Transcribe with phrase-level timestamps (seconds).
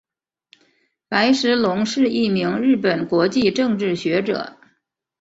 [1.07, 4.57] 白石隆是一名日本国际政治学者。